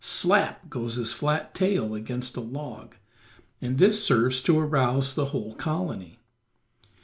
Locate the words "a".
2.35-2.39